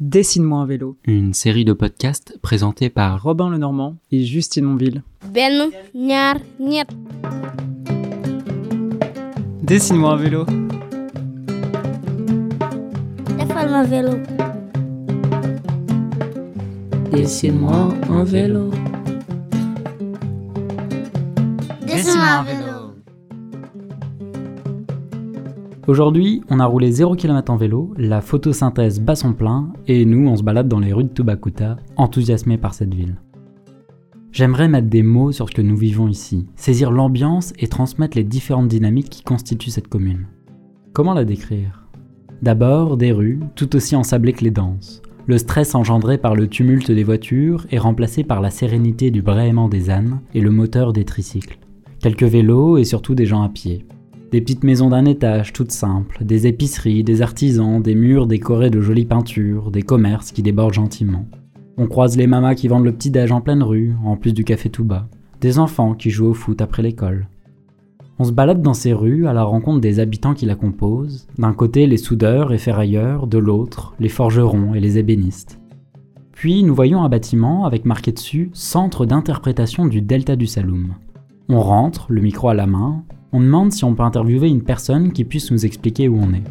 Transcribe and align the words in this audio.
Dessine-moi 0.00 0.58
un 0.60 0.66
vélo. 0.66 0.96
Une 1.06 1.34
série 1.34 1.64
de 1.64 1.72
podcasts 1.72 2.36
présentés 2.42 2.90
par 2.90 3.22
Robin 3.22 3.48
Lenormand 3.50 3.96
et 4.10 4.24
Justine 4.24 4.64
Monville. 4.64 5.02
benn 5.32 5.70
ñaar 5.94 6.36
ñett 6.60 6.88
Dessine-moi 9.62 10.12
un 10.12 10.16
vélo. 10.16 10.44
defal 13.38 13.70
ma 13.70 13.84
vélo 13.84 14.12
Dessine-moi 17.12 17.94
un 18.10 18.24
vélo. 18.24 18.70
Dessine-moi 21.86 22.28
un 22.28 22.42
vélo 22.42 22.63
Aujourd'hui, 25.86 26.40
on 26.48 26.60
a 26.60 26.64
roulé 26.64 26.90
0 26.90 27.14
km 27.14 27.52
en 27.52 27.56
vélo, 27.56 27.92
la 27.98 28.22
photosynthèse 28.22 29.00
bat 29.00 29.16
son 29.16 29.34
plein, 29.34 29.70
et 29.86 30.06
nous, 30.06 30.26
on 30.26 30.36
se 30.36 30.42
balade 30.42 30.66
dans 30.66 30.80
les 30.80 30.94
rues 30.94 31.04
de 31.04 31.10
Tubacuta, 31.10 31.76
enthousiasmés 31.96 32.56
par 32.56 32.72
cette 32.72 32.94
ville. 32.94 33.16
J'aimerais 34.32 34.68
mettre 34.68 34.88
des 34.88 35.02
mots 35.02 35.30
sur 35.30 35.50
ce 35.50 35.54
que 35.54 35.60
nous 35.60 35.76
vivons 35.76 36.08
ici, 36.08 36.46
saisir 36.56 36.90
l'ambiance 36.90 37.52
et 37.58 37.68
transmettre 37.68 38.16
les 38.16 38.24
différentes 38.24 38.68
dynamiques 38.68 39.10
qui 39.10 39.22
constituent 39.22 39.68
cette 39.68 39.88
commune. 39.88 40.26
Comment 40.94 41.12
la 41.12 41.26
décrire? 41.26 41.86
D'abord, 42.40 42.96
des 42.96 43.12
rues, 43.12 43.40
tout 43.54 43.76
aussi 43.76 43.94
ensablées 43.94 44.32
que 44.32 44.44
les 44.44 44.50
danses. 44.50 45.02
Le 45.26 45.36
stress 45.36 45.74
engendré 45.74 46.16
par 46.16 46.34
le 46.34 46.48
tumulte 46.48 46.90
des 46.90 47.04
voitures 47.04 47.66
est 47.70 47.78
remplacé 47.78 48.24
par 48.24 48.40
la 48.40 48.50
sérénité 48.50 49.10
du 49.10 49.20
braiement 49.20 49.68
des 49.68 49.90
ânes 49.90 50.20
et 50.32 50.40
le 50.40 50.50
moteur 50.50 50.94
des 50.94 51.04
tricycles. 51.04 51.58
Quelques 52.00 52.22
vélos 52.22 52.78
et 52.78 52.84
surtout 52.84 53.14
des 53.14 53.26
gens 53.26 53.42
à 53.42 53.50
pied. 53.50 53.86
Des 54.34 54.40
petites 54.40 54.64
maisons 54.64 54.88
d'un 54.88 55.04
étage 55.04 55.52
toutes 55.52 55.70
simples, 55.70 56.24
des 56.24 56.48
épiceries, 56.48 57.04
des 57.04 57.22
artisans, 57.22 57.80
des 57.80 57.94
murs 57.94 58.26
décorés 58.26 58.68
de 58.68 58.80
jolies 58.80 59.04
peintures, 59.04 59.70
des 59.70 59.84
commerces 59.84 60.32
qui 60.32 60.42
débordent 60.42 60.74
gentiment. 60.74 61.24
On 61.76 61.86
croise 61.86 62.16
les 62.16 62.26
mamas 62.26 62.56
qui 62.56 62.66
vendent 62.66 62.84
le 62.84 62.90
petit-déj 62.90 63.30
en 63.30 63.40
pleine 63.40 63.62
rue, 63.62 63.94
en 64.04 64.16
plus 64.16 64.32
du 64.32 64.42
café 64.42 64.70
tout 64.70 64.82
bas. 64.82 65.06
Des 65.40 65.60
enfants 65.60 65.94
qui 65.94 66.10
jouent 66.10 66.30
au 66.30 66.34
foot 66.34 66.60
après 66.60 66.82
l'école. 66.82 67.28
On 68.18 68.24
se 68.24 68.32
balade 68.32 68.60
dans 68.60 68.74
ces 68.74 68.92
rues 68.92 69.28
à 69.28 69.32
la 69.32 69.44
rencontre 69.44 69.80
des 69.80 70.00
habitants 70.00 70.34
qui 70.34 70.46
la 70.46 70.56
composent. 70.56 71.28
D'un 71.38 71.52
côté, 71.52 71.86
les 71.86 71.96
soudeurs 71.96 72.52
et 72.52 72.58
ferrailleurs, 72.58 73.28
de 73.28 73.38
l'autre, 73.38 73.94
les 74.00 74.08
forgerons 74.08 74.74
et 74.74 74.80
les 74.80 74.98
ébénistes. 74.98 75.60
Puis 76.32 76.64
nous 76.64 76.74
voyons 76.74 77.04
un 77.04 77.08
bâtiment 77.08 77.66
avec 77.66 77.84
marqué 77.84 78.10
dessus 78.10 78.50
Centre 78.52 79.06
d'interprétation 79.06 79.86
du 79.86 80.02
delta 80.02 80.34
du 80.34 80.48
Saloum. 80.48 80.96
On 81.48 81.60
rentre, 81.60 82.06
le 82.08 82.20
micro 82.20 82.48
à 82.48 82.54
la 82.54 82.66
main, 82.66 83.04
on 83.34 83.40
demande 83.40 83.72
si 83.72 83.82
on 83.82 83.96
peut 83.96 84.04
interviewer 84.04 84.48
une 84.48 84.62
personne 84.62 85.12
qui 85.12 85.24
puisse 85.24 85.50
nous 85.50 85.66
expliquer 85.66 86.06
où 86.08 86.16
on 86.22 86.32
est. 86.34 86.44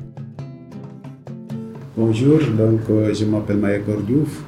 Bonjour, 1.96 2.40
donc 2.58 2.82
euh, 2.90 3.14
je 3.14 3.24
m'appelle 3.24 3.58
Maïkor 3.58 4.02
Diouf. 4.02 4.44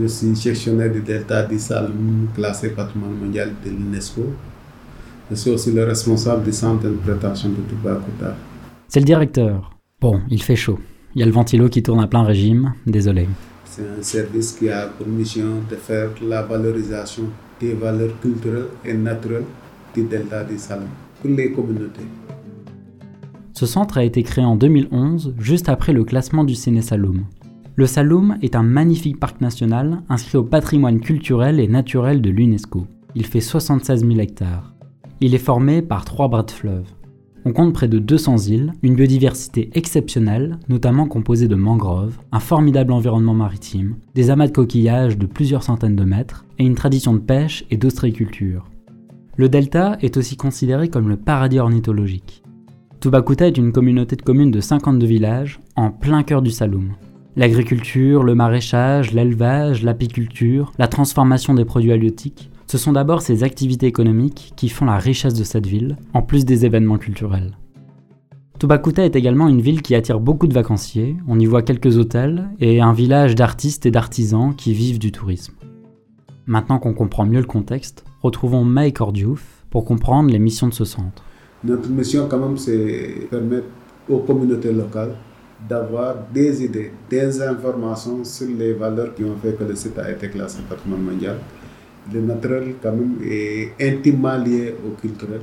Je 0.00 0.06
suis 0.06 0.34
sectionnaire 0.34 0.90
du 0.90 1.02
Delta 1.02 1.42
du 1.42 1.58
Saloum, 1.58 2.28
classé 2.34 2.70
patrimoine 2.70 3.12
mondial 3.12 3.52
de 3.62 3.70
l'UNESCO. 3.70 4.22
Je 5.30 5.36
suis 5.36 5.50
aussi 5.50 5.72
le 5.72 5.84
responsable 5.84 6.44
du 6.44 6.52
centre 6.52 6.82
d'interprétation 6.82 7.50
de 7.50 7.56
Tubacuta. 7.68 8.34
C'est 8.88 9.00
le 9.00 9.06
directeur. 9.06 9.76
Bon, 10.00 10.22
il 10.30 10.42
fait 10.42 10.56
chaud. 10.56 10.78
Il 11.14 11.20
y 11.20 11.22
a 11.22 11.26
le 11.26 11.32
ventilo 11.32 11.68
qui 11.68 11.82
tourne 11.82 12.00
à 12.00 12.06
plein 12.06 12.22
régime, 12.22 12.72
désolé. 12.86 13.28
C'est 13.66 13.82
un 13.82 14.02
service 14.02 14.52
qui 14.52 14.70
a 14.70 14.86
pour 14.86 15.06
mission 15.06 15.60
de 15.70 15.76
faire 15.76 16.08
la 16.26 16.40
valorisation 16.40 17.24
des 17.60 17.74
valeurs 17.74 18.18
culturelles 18.22 18.68
et 18.82 18.94
naturelles 18.94 19.44
du 19.94 20.04
Delta 20.04 20.42
du 20.42 20.56
Saloum 20.56 20.88
Ce 23.52 23.66
centre 23.66 23.98
a 23.98 24.04
été 24.04 24.22
créé 24.22 24.42
en 24.42 24.56
2011, 24.56 25.34
juste 25.38 25.68
après 25.68 25.92
le 25.92 26.04
classement 26.04 26.44
du 26.44 26.54
Séné 26.54 26.80
Saloum. 26.80 27.26
Le 27.76 27.86
Saloum 27.86 28.38
est 28.40 28.56
un 28.56 28.62
magnifique 28.62 29.20
parc 29.20 29.42
national 29.42 30.02
inscrit 30.08 30.38
au 30.38 30.44
patrimoine 30.44 31.00
culturel 31.00 31.60
et 31.60 31.68
naturel 31.68 32.22
de 32.22 32.30
l'UNESCO. 32.30 32.86
Il 33.14 33.26
fait 33.26 33.40
76 33.40 34.00
000 34.00 34.18
hectares. 34.18 34.72
Il 35.20 35.34
est 35.34 35.38
formé 35.38 35.82
par 35.82 36.06
trois 36.06 36.28
bras 36.28 36.42
de 36.42 36.50
fleuve. 36.50 36.86
On 37.44 37.52
compte 37.52 37.74
près 37.74 37.88
de 37.88 37.98
200 37.98 38.36
îles, 38.48 38.72
une 38.82 38.94
biodiversité 38.94 39.70
exceptionnelle, 39.74 40.58
notamment 40.70 41.06
composée 41.06 41.48
de 41.48 41.54
mangroves, 41.54 42.18
un 42.32 42.40
formidable 42.40 42.92
environnement 42.92 43.34
maritime, 43.34 43.96
des 44.14 44.30
amas 44.30 44.46
de 44.46 44.52
coquillages 44.52 45.18
de 45.18 45.26
plusieurs 45.26 45.62
centaines 45.62 45.96
de 45.96 46.04
mètres 46.04 46.46
et 46.58 46.64
une 46.64 46.74
tradition 46.74 47.12
de 47.12 47.18
pêche 47.18 47.64
et 47.70 47.76
d'ostréiculture. 47.76 48.64
Le 49.36 49.48
delta 49.48 49.96
est 50.00 50.16
aussi 50.16 50.36
considéré 50.36 50.88
comme 50.88 51.08
le 51.08 51.16
paradis 51.16 51.58
ornithologique. 51.58 52.42
Tubacuta 53.00 53.46
est 53.46 53.56
une 53.56 53.72
communauté 53.72 54.16
de 54.16 54.22
communes 54.22 54.50
de 54.50 54.60
52 54.60 55.06
villages 55.06 55.60
en 55.76 55.90
plein 55.90 56.22
cœur 56.22 56.42
du 56.42 56.50
Saloum. 56.50 56.92
L'agriculture, 57.36 58.24
le 58.24 58.34
maraîchage, 58.34 59.12
l'élevage, 59.12 59.82
l'apiculture, 59.82 60.72
la 60.78 60.88
transformation 60.88 61.54
des 61.54 61.64
produits 61.64 61.92
halieutiques, 61.92 62.50
ce 62.66 62.76
sont 62.76 62.92
d'abord 62.92 63.22
ces 63.22 63.42
activités 63.42 63.86
économiques 63.86 64.52
qui 64.56 64.68
font 64.68 64.84
la 64.84 64.98
richesse 64.98 65.34
de 65.34 65.44
cette 65.44 65.66
ville, 65.66 65.96
en 66.12 66.22
plus 66.22 66.44
des 66.44 66.66
événements 66.66 66.98
culturels. 66.98 67.56
Tubacuta 68.58 69.04
est 69.04 69.16
également 69.16 69.48
une 69.48 69.62
ville 69.62 69.80
qui 69.80 69.94
attire 69.94 70.20
beaucoup 70.20 70.46
de 70.46 70.52
vacanciers, 70.52 71.16
on 71.26 71.40
y 71.40 71.46
voit 71.46 71.62
quelques 71.62 71.96
hôtels, 71.96 72.50
et 72.60 72.82
un 72.82 72.92
village 72.92 73.34
d'artistes 73.34 73.86
et 73.86 73.90
d'artisans 73.90 74.54
qui 74.54 74.74
vivent 74.74 74.98
du 74.98 75.12
tourisme. 75.12 75.54
Maintenant 76.50 76.80
qu'on 76.80 76.94
comprend 76.94 77.24
mieux 77.26 77.38
le 77.38 77.46
contexte, 77.46 78.04
retrouvons 78.24 78.64
May 78.64 78.92
Diouf 79.12 79.64
pour 79.70 79.84
comprendre 79.84 80.30
les 80.30 80.40
missions 80.40 80.66
de 80.66 80.74
ce 80.74 80.84
centre. 80.84 81.22
Notre 81.62 81.88
mission, 81.90 82.26
quand 82.28 82.40
même, 82.40 82.58
c'est 82.58 83.28
permettre 83.30 83.68
aux 84.08 84.18
communautés 84.18 84.72
locales 84.72 85.12
d'avoir 85.68 86.16
des 86.34 86.64
idées, 86.64 86.90
des 87.08 87.40
informations 87.40 88.24
sur 88.24 88.48
les 88.48 88.72
valeurs 88.72 89.14
qui 89.14 89.22
ont 89.22 89.36
fait 89.40 89.56
que 89.56 89.62
le 89.62 89.76
site 89.76 89.96
a 90.00 90.10
été 90.10 90.28
classé 90.28 90.58
patrimoine 90.68 91.02
mondial. 91.02 91.36
Le 92.12 92.20
naturel, 92.20 92.74
quand 92.82 92.94
même, 92.96 93.18
est 93.24 93.70
intimement 93.80 94.36
lié 94.36 94.74
au 94.84 95.00
culturel. 95.00 95.42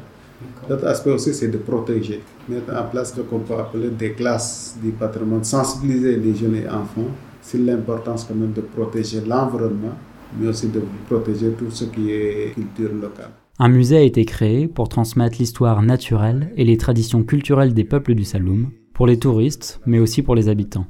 L'autre 0.69 0.87
aspect 0.87 1.11
aussi, 1.11 1.33
c'est 1.33 1.47
de 1.47 1.57
protéger, 1.57 2.21
mettre 2.49 2.75
en 2.75 2.83
place 2.83 3.13
ce 3.15 3.21
qu'on 3.21 3.39
peut 3.39 3.53
appeler 3.53 3.91
des 3.91 4.11
classes 4.11 4.77
du 4.83 4.89
patrimoine, 4.89 5.45
sensibiliser 5.45 6.17
les 6.17 6.35
jeunes 6.35 6.55
et 6.55 6.67
enfants 6.67 7.11
sur 7.41 7.61
l'importance 7.61 8.25
quand 8.25 8.35
même 8.35 8.51
de 8.51 8.59
protéger 8.59 9.21
l'environnement, 9.21 9.95
mais 10.39 10.47
aussi 10.47 10.67
de 10.69 10.81
protéger 11.07 11.51
tout 11.51 11.71
ce 11.71 11.85
qui 11.85 12.11
est 12.11 12.53
culture 12.53 12.93
locale. 12.93 13.31
Un 13.59 13.69
musée 13.69 13.97
a 13.97 14.01
été 14.01 14.23
créé 14.25 14.67
pour 14.67 14.87
transmettre 14.87 15.37
l'histoire 15.39 15.81
naturelle 15.81 16.51
et 16.57 16.63
les 16.63 16.77
traditions 16.77 17.23
culturelles 17.23 17.73
des 17.73 17.83
peuples 17.83 18.13
du 18.13 18.23
Saloum, 18.23 18.69
pour 18.93 19.07
les 19.07 19.17
touristes, 19.17 19.79
mais 19.85 19.99
aussi 19.99 20.21
pour 20.21 20.35
les 20.35 20.47
habitants. 20.47 20.85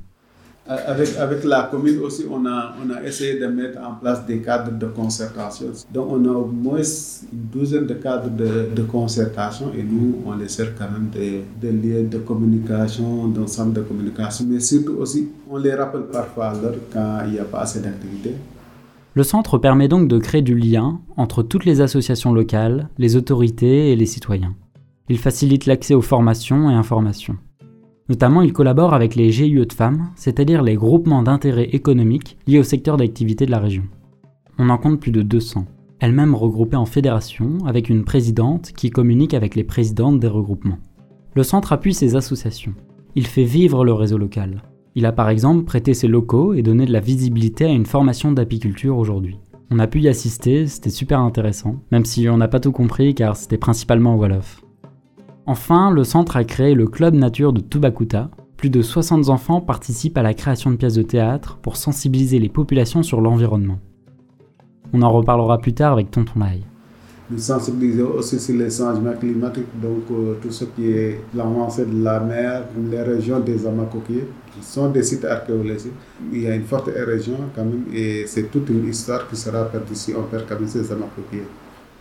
Avec, 0.70 1.16
avec 1.18 1.46
la 1.46 1.70
commune 1.72 2.00
aussi, 2.00 2.26
on 2.30 2.46
a, 2.46 2.76
on 2.86 2.90
a 2.94 3.02
essayé 3.02 3.40
de 3.40 3.48
mettre 3.48 3.80
en 3.80 3.96
place 3.96 4.26
des 4.26 4.40
cadres 4.40 4.78
de 4.78 4.86
concertation. 4.88 5.68
Donc 5.94 6.08
on 6.12 6.26
a 6.26 6.34
au 6.34 6.46
moins 6.48 6.82
une 6.82 7.40
douzaine 7.50 7.88
de 7.88 7.94
cadres 7.94 8.30
de, 8.30 8.76
de 8.76 8.84
concertation 8.84 9.72
et 9.74 9.82
nous, 9.82 10.24
on 10.26 10.36
les 10.36 10.50
sert 10.50 10.76
quand 10.78 10.92
même 10.92 11.08
des, 11.10 11.46
des 11.62 11.72
lieux 11.72 12.04
de 12.04 12.18
communication, 12.18 13.34
centre 13.48 13.72
de 13.72 13.82
communication, 13.82 14.46
mais 14.50 14.60
surtout 14.60 14.96
aussi, 15.00 15.30
on 15.50 15.56
les 15.56 15.74
rappelle 15.74 16.08
parfois 16.12 16.48
à 16.48 16.54
l'heure 16.54 16.76
quand 16.92 17.20
il 17.28 17.32
n'y 17.32 17.40
a 17.40 17.46
pas 17.46 17.60
assez 17.60 17.80
d'activité. 17.80 18.34
Le 19.18 19.24
centre 19.24 19.58
permet 19.58 19.88
donc 19.88 20.08
de 20.08 20.20
créer 20.20 20.44
du 20.44 20.56
lien 20.56 21.02
entre 21.16 21.42
toutes 21.42 21.66
les 21.66 21.82
associations 21.82 22.34
locales, 22.34 22.88
les 23.00 23.16
autorités 23.16 23.92
et 23.92 23.96
les 23.96 24.06
citoyens. 24.06 24.54
Il 25.10 25.18
facilite 25.18 25.66
l'accès 25.66 25.96
aux 25.96 26.04
formations 26.04 26.70
et 26.70 26.76
informations. 26.76 27.36
Notamment, 28.10 28.44
il 28.44 28.54
collabore 28.54 28.94
avec 28.94 29.16
les 29.16 29.32
GIE 29.32 29.66
de 29.66 29.74
femmes, 29.74 30.12
c'est-à-dire 30.16 30.62
les 30.62 30.76
groupements 30.76 31.24
d'intérêt 31.24 31.68
économiques 31.72 32.38
liés 32.46 32.60
au 32.60 32.64
secteur 32.64 32.96
d'activité 32.96 33.48
de 33.48 33.52
la 33.52 33.58
région. 33.58 33.86
On 34.60 34.70
en 34.70 34.78
compte 34.78 35.00
plus 35.00 35.12
de 35.12 35.24
200, 35.24 35.66
elles-mêmes 36.00 36.36
regroupées 36.36 36.78
en 36.78 36.86
fédérations 36.86 37.58
avec 37.66 37.90
une 37.90 38.06
présidente 38.06 38.72
qui 38.72 38.92
communique 38.92 39.34
avec 39.34 39.56
les 39.56 39.64
présidentes 39.64 40.20
des 40.20 40.28
regroupements. 40.28 40.78
Le 41.34 41.42
centre 41.42 41.74
appuie 41.74 41.96
ces 41.96 42.16
associations. 42.16 42.76
Il 43.16 43.26
fait 43.26 43.46
vivre 43.46 43.84
le 43.84 43.94
réseau 43.94 44.20
local. 44.20 44.62
Il 44.96 45.06
a 45.06 45.12
par 45.12 45.30
exemple 45.30 45.64
prêté 45.64 45.94
ses 45.94 46.08
locaux 46.08 46.54
et 46.54 46.62
donné 46.62 46.86
de 46.86 46.94
la 46.94 47.00
visibilité 47.00 47.66
à 47.66 47.70
une 47.72 47.86
formation 47.86 48.32
d'apiculture 48.32 48.98
aujourd'hui. 48.98 49.40
On 49.70 49.80
a 49.80 49.88
pu 49.88 50.00
y 50.00 50.08
assister, 50.08 50.66
c'était 50.68 50.90
super 50.90 51.20
intéressant, 51.20 51.76
même 51.92 52.06
si 52.06 52.30
on 52.30 52.38
n'a 52.38 52.48
pas 52.48 52.60
tout 52.60 52.72
compris 52.72 53.14
car 53.14 53.36
c'était 53.36 53.58
principalement 53.58 54.14
en 54.14 54.18
Wolof. 54.18 54.62
Enfin, 55.46 55.92
le 55.92 56.04
centre 56.04 56.38
a 56.38 56.44
créé 56.44 56.74
le 56.74 56.88
Club 56.88 57.14
Nature 57.14 57.54
de 57.54 57.62
Tubacuta. 57.62 58.30
Plus 58.58 58.70
de 58.70 58.82
60 58.82 59.30
enfants 59.30 59.62
participent 59.62 60.18
à 60.18 60.24
la 60.24 60.34
création 60.34 60.72
de 60.72 60.76
pièces 60.76 60.96
de 60.96 61.04
théâtre 61.04 61.58
pour 61.62 61.78
sensibiliser 61.78 62.40
les 62.40 62.50
populations 62.50 63.04
sur 63.04 63.22
l'environnement. 63.22 63.80
On 64.94 65.02
en 65.02 65.12
reparlera 65.12 65.58
plus 65.60 65.74
tard 65.74 65.94
avec 65.94 66.12
Tonton 66.12 66.40
Lai. 66.40 66.62
Nous 67.30 67.40
sensibilisons 67.40 68.12
aussi 68.12 68.40
sur 68.40 68.56
les 68.56 68.70
changements 68.70 69.12
climatiques, 69.12 69.68
donc 69.82 70.04
euh, 70.12 70.36
tout 70.42 70.50
ce 70.50 70.64
qui 70.64 70.90
est 70.92 71.20
l'avancée 71.36 71.86
de 71.86 72.02
la 72.02 72.22
mer, 72.22 72.64
les 72.90 73.02
régions 73.02 73.42
des 73.42 73.68
Amacoquiers, 73.68 74.28
qui 74.54 74.66
sont 74.66 74.90
des 74.90 75.04
sites 75.04 75.26
archéologiques. 75.26 75.92
Il 76.32 76.44
y 76.44 76.48
a 76.48 76.56
une 76.56 76.64
forte 76.64 76.88
érosion 76.88 77.38
quand 77.54 77.66
même 77.66 77.84
et 77.94 78.26
c'est 78.28 78.44
toute 78.50 78.70
une 78.70 78.88
histoire 78.88 79.28
qui 79.28 79.36
sera 79.36 79.66
perdue 79.66 79.94
si 79.94 80.14
on 80.18 80.24
perd 80.24 80.46
quand 80.48 80.58
même 80.58 80.70
ces 80.70 80.90
Amacoquiers. 80.90 81.44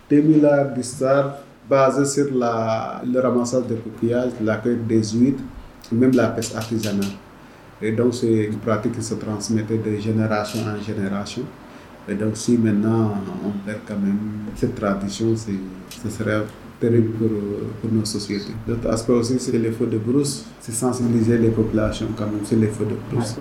Des 0.09 0.21
milliards 0.21 0.73
d'histoires 0.73 1.39
basées 1.69 2.05
sur 2.05 2.33
la, 2.33 3.01
le 3.05 3.19
ramassage 3.19 3.67
de 3.67 3.75
coquillages, 3.75 4.31
la 4.41 4.55
des 4.57 5.03
huîtres, 5.09 5.43
même 5.91 6.11
la 6.13 6.29
pêche 6.29 6.55
artisanale. 6.55 7.05
Et 7.81 7.91
donc, 7.91 8.13
c'est 8.15 8.45
une 8.45 8.57
pratique 8.57 8.93
qui 8.93 9.03
se 9.03 9.13
transmettait 9.15 9.77
de 9.77 9.97
génération 9.97 10.61
en 10.61 10.81
génération. 10.81 11.43
Et 12.09 12.15
donc, 12.15 12.37
si 12.37 12.57
maintenant 12.57 13.11
on 13.45 13.51
perd 13.65 13.79
quand 13.87 13.99
même 13.99 14.17
cette 14.55 14.75
tradition, 14.75 15.35
ce 15.35 16.09
serait 16.09 16.43
terrible 16.79 17.09
pour, 17.11 17.29
pour 17.81 17.91
nos 17.91 18.05
sociétés. 18.05 18.53
L'autre 18.67 18.87
aspect 18.89 19.13
aussi, 19.13 19.39
c'est 19.39 19.57
les 19.57 19.71
feux 19.71 19.87
de 19.87 19.97
brousse, 19.97 20.45
c'est 20.59 20.71
sensibiliser 20.71 21.37
les 21.37 21.49
populations 21.49 22.07
quand 22.15 22.27
même 22.27 22.45
sur 22.45 22.57
les 22.57 22.67
feux 22.67 22.85
de 22.85 22.95
brousse. 23.11 23.37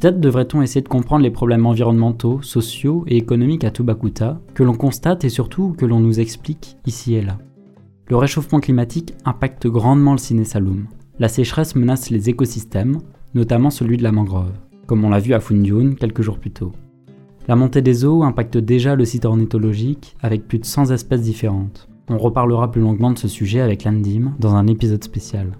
Peut-être 0.00 0.20
devrait-on 0.20 0.60
essayer 0.60 0.82
de 0.82 0.88
comprendre 0.88 1.22
les 1.22 1.30
problèmes 1.30 1.64
environnementaux, 1.64 2.42
sociaux 2.42 3.04
et 3.06 3.16
économiques 3.16 3.64
à 3.64 3.70
Tubacuta, 3.70 4.38
que 4.52 4.62
l'on 4.62 4.74
constate 4.74 5.24
et 5.24 5.30
surtout 5.30 5.74
que 5.78 5.86
l'on 5.86 6.00
nous 6.00 6.20
explique 6.20 6.76
ici 6.84 7.14
et 7.14 7.22
là. 7.22 7.38
Le 8.08 8.16
réchauffement 8.16 8.60
climatique 8.60 9.14
impacte 9.24 9.66
grandement 9.66 10.12
le 10.12 10.18
ciné 10.18 10.44
Saloum. 10.44 10.88
La 11.18 11.28
sécheresse 11.28 11.74
menace 11.74 12.10
les 12.10 12.28
écosystèmes, 12.28 12.98
notamment 13.34 13.70
celui 13.70 13.96
de 13.96 14.02
la 14.02 14.12
mangrove, 14.12 14.52
comme 14.86 15.04
on 15.04 15.08
l'a 15.10 15.20
vu 15.20 15.32
à 15.32 15.40
Fundiun 15.40 15.94
quelques 15.94 16.20
jours 16.20 16.38
plus 16.38 16.50
tôt. 16.50 16.72
La 17.46 17.56
montée 17.56 17.82
des 17.82 18.06
eaux 18.06 18.22
impacte 18.22 18.56
déjà 18.56 18.96
le 18.96 19.04
site 19.04 19.26
ornithologique 19.26 20.16
avec 20.22 20.48
plus 20.48 20.58
de 20.58 20.64
100 20.64 20.92
espèces 20.92 21.20
différentes. 21.20 21.88
On 22.08 22.16
reparlera 22.16 22.70
plus 22.70 22.80
longuement 22.80 23.10
de 23.10 23.18
ce 23.18 23.28
sujet 23.28 23.60
avec 23.60 23.84
l'Andim 23.84 24.32
dans 24.38 24.54
un 24.54 24.66
épisode 24.66 25.04
spécial. 25.04 25.52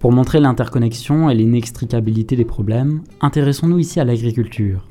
Pour 0.00 0.10
montrer 0.10 0.40
l'interconnexion 0.40 1.30
et 1.30 1.34
l'inextricabilité 1.36 2.34
des 2.34 2.44
problèmes, 2.44 3.02
intéressons-nous 3.20 3.78
ici 3.78 4.00
à 4.00 4.04
l'agriculture. 4.04 4.88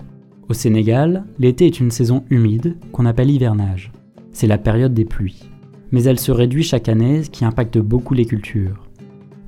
Au 0.47 0.53
Sénégal, 0.53 1.25
l'été 1.37 1.65
est 1.65 1.81
une 1.81 1.91
saison 1.91 2.23
humide 2.29 2.77
qu'on 2.93 3.05
appelle 3.05 3.29
hivernage. 3.29 3.91
C'est 4.31 4.47
la 4.47 4.57
période 4.57 4.93
des 4.93 5.05
pluies. 5.05 5.49
Mais 5.91 6.03
elle 6.03 6.19
se 6.19 6.31
réduit 6.31 6.63
chaque 6.63 6.87
année, 6.87 7.23
ce 7.23 7.29
qui 7.29 7.43
impacte 7.43 7.77
beaucoup 7.77 8.13
les 8.13 8.25
cultures. 8.25 8.85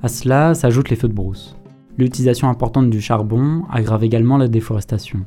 À 0.02 0.08
cela 0.08 0.54
s'ajoutent 0.54 0.90
les 0.90 0.96
feux 0.96 1.08
de 1.08 1.14
brousse. 1.14 1.56
L'utilisation 1.96 2.48
importante 2.50 2.90
du 2.90 3.00
charbon 3.00 3.62
aggrave 3.70 4.04
également 4.04 4.36
la 4.36 4.48
déforestation. 4.48 5.20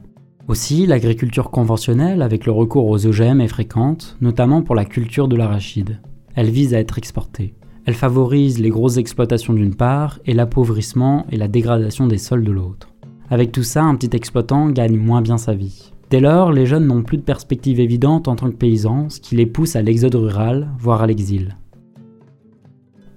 Aussi, 0.47 0.85
l'agriculture 0.85 1.49
conventionnelle 1.49 2.21
avec 2.21 2.45
le 2.45 2.51
recours 2.51 2.87
aux 2.87 3.07
OGM 3.07 3.41
est 3.41 3.47
fréquente, 3.47 4.15
notamment 4.21 4.61
pour 4.61 4.75
la 4.75 4.85
culture 4.85 5.27
de 5.27 5.35
l'arachide. 5.35 5.99
Elle 6.35 6.51
vise 6.51 6.75
à 6.75 6.79
être 6.79 6.99
exportée. 6.99 7.55
Elle 7.85 7.95
favorise 7.95 8.59
les 8.59 8.69
grosses 8.69 8.97
exploitations 8.97 9.53
d'une 9.53 9.73
part 9.73 10.19
et 10.25 10.33
l'appauvrissement 10.33 11.25
et 11.31 11.37
la 11.37 11.47
dégradation 11.47 12.05
des 12.05 12.19
sols 12.19 12.43
de 12.43 12.51
l'autre. 12.51 12.89
Avec 13.31 13.51
tout 13.51 13.63
ça, 13.63 13.83
un 13.83 13.95
petit 13.95 14.15
exploitant 14.15 14.69
gagne 14.69 14.97
moins 14.97 15.23
bien 15.23 15.39
sa 15.39 15.55
vie. 15.55 15.91
Dès 16.11 16.19
lors, 16.19 16.51
les 16.51 16.67
jeunes 16.67 16.85
n'ont 16.85 17.01
plus 17.01 17.17
de 17.17 17.23
perspective 17.23 17.79
évidente 17.79 18.27
en 18.27 18.35
tant 18.35 18.51
que 18.51 18.55
paysans, 18.55 19.09
ce 19.09 19.19
qui 19.19 19.35
les 19.35 19.47
pousse 19.47 19.75
à 19.75 19.81
l'exode 19.81 20.13
rural, 20.13 20.69
voire 20.77 21.01
à 21.01 21.07
l'exil. 21.07 21.57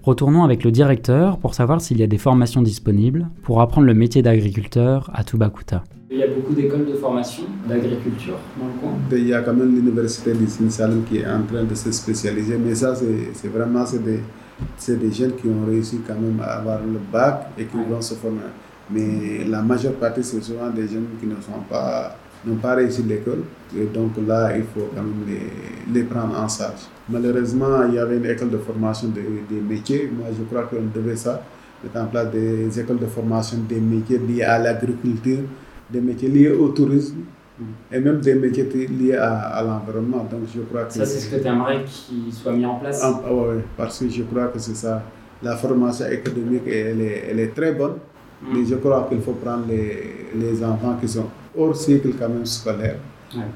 Retournons 0.03 0.45
avec 0.45 0.65
le 0.65 0.73
directeur 0.73 1.39
pour 1.39 1.53
savoir 1.53 1.83
s'il 1.83 1.99
y 1.99 2.03
a 2.03 2.07
des 2.07 2.17
formations 2.17 2.63
disponibles 2.63 3.29
pour 3.43 3.61
apprendre 3.61 3.87
le 3.87 3.93
métier 3.93 4.23
d'agriculteur 4.23 5.11
à 5.13 5.25
Tubacuta. 5.25 5.85
Il 6.10 6.16
y 6.16 6.22
a 6.22 6.26
beaucoup 6.28 6.55
d'écoles 6.55 6.87
de 6.87 6.94
formation 6.94 7.43
d'agriculture 7.69 8.38
dans 8.58 8.66
le 8.66 8.72
coin. 8.81 8.99
Il 9.12 9.28
y 9.28 9.34
a 9.34 9.43
quand 9.43 9.52
même 9.52 9.75
l'université 9.75 10.32
du 10.32 10.46
Salem 10.70 11.05
qui 11.05 11.19
est 11.19 11.26
en 11.26 11.43
train 11.43 11.64
de 11.64 11.75
se 11.75 11.93
spécialiser, 11.93 12.56
mais 12.56 12.75
ça 12.75 12.94
c'est 12.94 13.49
vraiment 13.49 13.84
des, 13.84 14.20
c'est 14.78 14.99
des 14.99 15.12
jeunes 15.12 15.34
qui 15.34 15.49
ont 15.49 15.66
réussi 15.66 16.00
quand 16.06 16.14
même 16.14 16.40
à 16.40 16.55
avoir 16.60 16.78
le 16.81 16.99
bac 17.12 17.49
et 17.58 17.66
qui 17.66 17.76
vont 17.76 18.00
se 18.00 18.14
former. 18.14 18.40
Mais 18.90 19.44
la 19.46 19.60
majeure 19.60 19.93
partie, 19.94 20.25
c'est 20.25 20.40
souvent 20.40 20.70
des 20.70 20.88
jeunes 20.88 21.08
qui 21.20 21.26
ne 21.26 21.34
sont 21.43 21.60
pas 21.69 22.16
n'ont 22.46 22.56
pas 22.56 22.75
réussi 22.76 23.02
l'école. 23.02 23.43
Et 23.76 23.84
donc 23.84 24.12
là, 24.26 24.56
il 24.56 24.62
faut 24.62 24.88
quand 24.94 25.02
même 25.02 25.25
les, 25.26 25.93
les, 25.93 26.05
prendre 26.06 26.38
en 26.38 26.49
charge. 26.49 26.87
Malheureusement, 27.10 27.84
il 27.87 27.94
y 27.94 27.99
avait 27.99 28.16
une 28.16 28.25
école 28.25 28.49
de 28.50 28.58
formation 28.58 29.08
des, 29.08 29.44
des 29.50 29.60
métiers. 29.60 30.10
Moi, 30.16 30.28
je 30.38 30.43
crois 30.44 30.62
qu'on 30.62 30.87
devait 30.94 31.16
ça, 31.16 31.43
mettre 31.84 31.99
en 31.99 32.06
place 32.06 32.31
des 32.31 32.81
écoles 32.81 32.99
de 32.99 33.06
formation 33.06 33.58
des 33.69 33.81
métiers 33.81 34.19
liés 34.19 34.43
à 34.43 34.58
l'agriculture, 34.58 35.40
des 35.90 36.00
métiers 36.00 36.29
liés 36.29 36.50
au 36.50 36.69
tourisme 36.69 37.17
et 37.90 37.99
même 37.99 38.20
des 38.20 38.35
métiers 38.35 38.64
liés 38.87 39.14
à, 39.14 39.62
l'environnement. 39.62 40.26
Donc 40.31 40.43
je 40.55 40.61
crois 40.62 40.85
que 40.85 40.93
ça, 40.93 41.05
c'est 41.05 41.20
ce 41.20 41.35
que 41.35 41.40
tu 41.40 41.49
aimerais 41.49 41.85
qu'il 41.85 42.32
soit 42.32 42.52
mis 42.52 42.64
en 42.64 42.76
place? 42.76 43.00
Ah 43.02 43.20
oui, 43.31 43.62
parce 43.76 43.99
que 43.99 44.08
je 44.08 44.23
crois 44.23 44.49
que 44.49 44.58
c'est 44.58 44.76
ça. 44.76 45.02
La 45.43 45.56
formation 45.56 46.06
économique, 46.06 46.67
elle 46.67 47.00
est, 47.00 47.29
elle 47.31 47.40
est 47.40 47.55
très 47.55 47.73
bonne, 47.73 47.96
mm. 48.43 48.46
mais 48.52 48.64
je 48.64 48.75
crois 48.76 49.06
qu'il 49.08 49.20
faut 49.20 49.32
prendre 49.32 49.64
les, 49.69 50.29
les 50.35 50.64
enfants 50.64 50.96
qui 51.00 51.08
sont 51.08 51.26
hors 51.56 51.76
cycle 51.76 52.11
quand 52.19 52.29
même 52.29 52.46
scolaire 52.46 52.96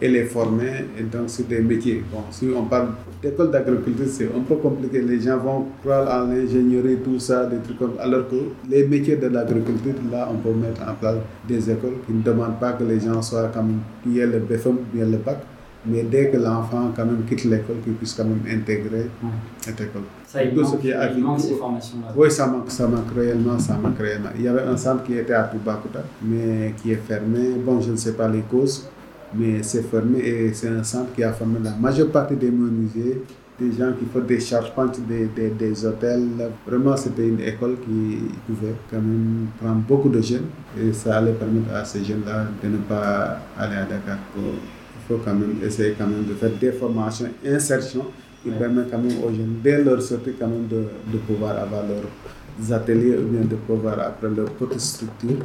et 0.00 0.08
les 0.08 0.24
former. 0.24 0.86
Et 0.98 1.02
donc, 1.02 1.24
c'est 1.26 1.48
des 1.48 1.60
métiers. 1.60 2.02
Bon, 2.12 2.22
si 2.30 2.48
on 2.54 2.64
parle 2.64 2.88
d'école 3.22 3.50
d'agriculture, 3.50 4.06
c'est 4.08 4.26
un 4.26 4.40
peu 4.46 4.56
compliqué. 4.56 5.00
Les 5.00 5.20
gens 5.20 5.38
vont 5.38 5.66
croire 5.80 6.22
en 6.22 6.26
l'ingénierie, 6.28 6.98
tout 7.02 7.18
ça, 7.18 7.46
des 7.46 7.58
trucs 7.58 7.78
comme 7.78 7.94
Alors 8.00 8.28
que 8.28 8.36
les 8.68 8.86
métiers 8.86 9.16
de 9.16 9.28
l'agriculture, 9.28 9.94
là, 10.10 10.28
on 10.30 10.36
peut 10.36 10.54
mettre 10.54 10.82
en 10.82 10.94
place 10.94 11.16
des 11.48 11.70
écoles 11.70 11.96
qui 12.06 12.12
ne 12.12 12.22
demandent 12.22 12.58
pas 12.58 12.72
que 12.72 12.84
les 12.84 13.00
gens 13.00 13.20
soient 13.22 13.48
comme 13.48 13.80
qui 14.02 14.18
aient 14.18 14.26
le 14.26 14.40
BFM 14.40 14.72
ou 14.76 14.96
bien 14.96 15.06
le 15.06 15.18
bac. 15.18 15.38
Mais 15.84 16.04
dès 16.04 16.30
que 16.30 16.36
l'enfant 16.36 16.92
quand 16.94 17.04
même 17.04 17.24
quitte 17.28 17.42
l'école, 17.42 17.80
qu'il 17.82 17.94
puisse 17.94 18.14
quand 18.14 18.24
même 18.24 18.42
intégrer 18.48 19.10
cette 19.58 19.80
école. 19.80 20.02
Ça, 20.24 20.44
il, 20.44 20.54
manque, 20.54 20.78
il 20.84 21.22
manque 21.22 21.40
ces 21.40 21.54
formations-là. 21.56 22.12
Oui, 22.16 22.30
ça 22.30 22.46
manque, 22.46 22.70
ça 22.70 22.86
manque 22.86 23.12
réellement, 23.16 23.58
ça 23.58 23.74
manque 23.74 23.98
réellement. 23.98 24.28
Il 24.36 24.42
y 24.42 24.48
avait 24.48 24.62
un 24.62 24.76
centre 24.76 25.02
qui 25.02 25.14
était 25.14 25.34
à 25.34 25.42
Tubakuta, 25.42 26.04
mais 26.22 26.72
qui 26.80 26.92
est 26.92 27.02
fermé. 27.04 27.50
Bon, 27.66 27.80
je 27.80 27.90
ne 27.90 27.96
sais 27.96 28.12
pas 28.12 28.28
les 28.28 28.42
causes 28.42 28.88
mais 29.34 29.62
c'est 29.62 29.82
fermé 29.82 30.18
et 30.20 30.52
c'est 30.52 30.68
un 30.68 30.82
centre 30.82 31.12
qui 31.14 31.22
a 31.22 31.32
formé 31.32 31.58
la 31.62 31.70
majeure 31.72 32.08
partie 32.10 32.36
des 32.36 32.50
menuisiers, 32.50 33.22
des 33.58 33.72
gens 33.72 33.92
qui 33.98 34.04
font 34.12 34.20
des 34.26 34.40
charpentes, 34.40 34.98
des, 35.08 35.26
des, 35.26 35.50
des 35.50 35.86
hôtels. 35.86 36.28
Vraiment, 36.66 36.96
c'était 36.96 37.28
une 37.28 37.40
école 37.40 37.76
qui 37.84 38.18
pouvait 38.46 38.74
quand 38.90 38.96
même 38.96 39.46
prendre 39.60 39.80
beaucoup 39.88 40.08
de 40.08 40.20
jeunes 40.20 40.46
et 40.80 40.92
ça 40.92 41.18
allait 41.18 41.32
permettre 41.32 41.72
à 41.74 41.84
ces 41.84 42.04
jeunes-là 42.04 42.46
de 42.62 42.68
ne 42.68 42.78
pas 42.78 43.38
aller 43.58 43.76
à 43.76 43.84
Dakar. 43.84 44.18
Il 44.36 45.08
faut 45.08 45.20
quand 45.24 45.34
même 45.34 45.56
essayer 45.64 45.94
quand 45.98 46.06
même 46.06 46.24
de 46.24 46.34
faire 46.34 46.50
des 46.60 46.72
formations, 46.72 47.28
insertion, 47.46 48.06
qui 48.42 48.50
permettent 48.50 48.90
quand 48.90 48.98
même 48.98 49.18
aux 49.24 49.30
jeunes, 49.30 49.56
dès 49.62 49.82
leur 49.84 50.02
sortie, 50.02 50.32
quand 50.38 50.48
même 50.48 50.66
de, 50.68 50.84
de 51.12 51.18
pouvoir 51.18 51.56
avoir 51.58 51.82
leurs 51.86 52.72
ateliers 52.72 53.16
ou 53.16 53.28
bien 53.28 53.42
de 53.42 53.56
pouvoir 53.56 53.98
apprendre 54.00 54.36
leur 54.36 54.50
petite 54.52 54.80
structure. 54.80 55.36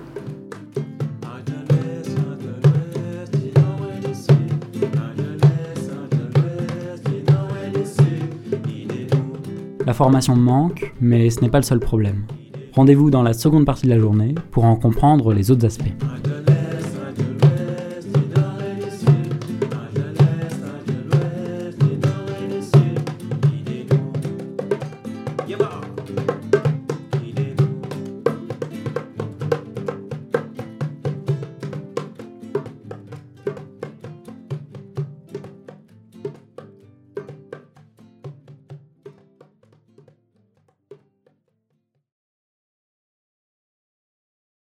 La 9.87 9.93
formation 9.93 10.35
manque, 10.35 10.93
mais 10.99 11.29
ce 11.29 11.39
n'est 11.39 11.49
pas 11.49 11.59
le 11.59 11.63
seul 11.63 11.79
problème. 11.79 12.25
Rendez-vous 12.73 13.09
dans 13.09 13.23
la 13.23 13.31
seconde 13.31 13.65
partie 13.65 13.85
de 13.85 13.89
la 13.89 13.97
journée 13.97 14.35
pour 14.51 14.65
en 14.65 14.75
comprendre 14.75 15.33
les 15.33 15.49
autres 15.49 15.65
aspects. 15.65 15.93